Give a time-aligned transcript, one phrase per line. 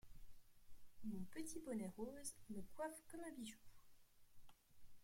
[1.03, 3.59] Mon petit bonnet rose me coiffe comme un bijou…